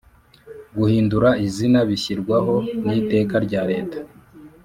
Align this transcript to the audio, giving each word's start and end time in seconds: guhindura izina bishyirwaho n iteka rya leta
guhindura 0.77 1.29
izina 1.47 1.79
bishyirwaho 1.89 2.55
n 2.85 2.87
iteka 2.99 3.35
rya 3.45 3.61
leta 3.71 3.97